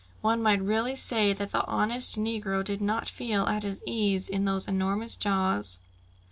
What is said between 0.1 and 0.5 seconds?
One